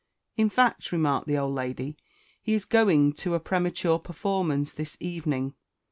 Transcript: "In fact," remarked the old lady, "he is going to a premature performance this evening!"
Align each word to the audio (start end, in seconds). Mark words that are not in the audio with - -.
"In 0.35 0.49
fact," 0.49 0.91
remarked 0.91 1.27
the 1.27 1.37
old 1.37 1.53
lady, 1.53 1.95
"he 2.41 2.55
is 2.55 2.65
going 2.65 3.13
to 3.13 3.35
a 3.35 3.39
premature 3.39 3.99
performance 3.99 4.71
this 4.73 4.97
evening!" 4.99 5.53